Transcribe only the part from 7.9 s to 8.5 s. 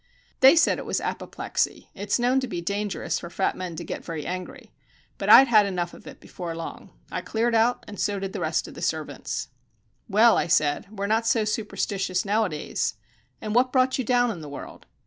so did the